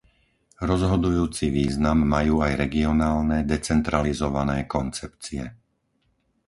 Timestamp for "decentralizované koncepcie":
3.53-5.43